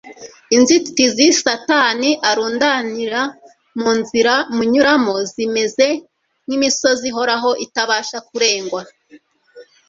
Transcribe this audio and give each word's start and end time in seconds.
Inzitizi 0.55 1.27
Satani 1.41 2.09
arundariya 2.29 3.21
mu 3.81 3.91
nzira 3.99 4.33
munyuramo 4.55 5.15
zimeze 5.31 5.87
nk'imisozi 6.45 7.03
ihoraho 7.11 7.49
itabasha 7.65 8.17
kurengwa, 8.29 8.81